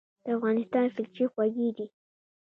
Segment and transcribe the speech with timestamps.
[0.23, 1.87] د افغانستان کلچې خوږې دي